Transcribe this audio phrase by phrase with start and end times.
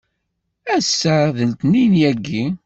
[0.75, 2.45] Ass-a d letniyen yagi.